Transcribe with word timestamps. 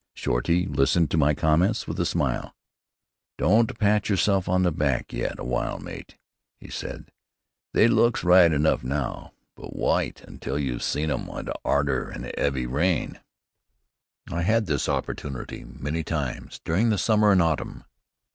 Shorty 0.15 0.65
listened 0.65 1.11
to 1.11 1.17
my 1.17 1.35
comments 1.35 1.87
with 1.87 1.99
a 1.99 2.07
smile. 2.07 2.55
"Don't 3.37 3.77
pat 3.77 4.09
yerself 4.09 4.49
on 4.49 4.63
the 4.63 4.71
back 4.71 5.13
yet 5.13 5.33
a 5.37 5.43
w'ile, 5.43 5.77
mate," 5.77 6.17
he 6.59 6.71
said. 6.71 7.11
"They 7.75 7.87
looks 7.87 8.23
right 8.23 8.51
enough 8.51 8.83
now, 8.83 9.33
but 9.55 9.75
wite 9.75 10.25
till 10.41 10.57
you've 10.57 10.81
seen 10.81 11.11
'em 11.11 11.29
arter 11.63 12.09
a 12.15 12.31
'eavy 12.35 12.65
rain." 12.65 13.19
I 14.31 14.41
had 14.41 14.65
this 14.65 14.89
opportunity 14.89 15.63
many 15.63 16.01
times 16.03 16.59
during 16.65 16.89
the 16.89 16.97
summer 16.97 17.31
and 17.31 17.39
autumn. 17.39 17.83